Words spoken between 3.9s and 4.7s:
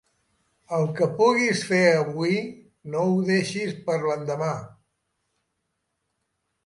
per a l'endemà!